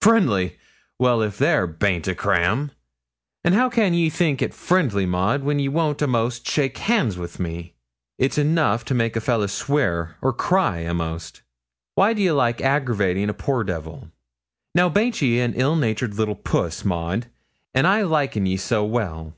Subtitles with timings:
[0.00, 0.58] 'Friendly!
[0.98, 2.72] Well, if there baint a cram!
[3.44, 7.76] How can ye think it friendly, Maud, when ye won't a'most shake hands wi' me?
[8.18, 11.42] It's enough to make a fellah sware, or cry a'most.
[11.94, 14.10] Why d'ye like aggravatin' a poor devil?
[14.74, 17.28] Now baint ye an ill natured little puss, Maud,
[17.72, 19.34] an' I likin' ye so well?